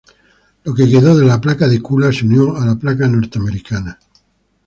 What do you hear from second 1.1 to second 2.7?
de la placa de Kula se unió a